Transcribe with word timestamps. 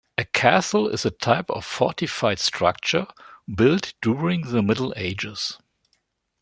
A 0.17 0.25
castle 0.25 0.87
is 0.89 1.05
a 1.05 1.11
type 1.11 1.47
of 1.51 1.63
fortified 1.63 2.39
structure 2.39 3.05
built 3.55 3.93
during 4.01 4.49
the 4.49 4.63
Middle 4.63 4.91
Ages. 4.97 5.59